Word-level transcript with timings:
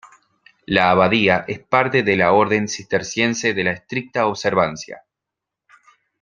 La 0.65 0.89
abadía 0.89 1.45
es 1.47 1.59
parte 1.59 2.01
de 2.01 2.15
la 2.17 2.31
Orden 2.31 2.67
Cisterciense 2.67 3.53
de 3.53 3.63
la 3.63 3.71
Estricta 3.73 4.25
Observancia. 4.25 5.03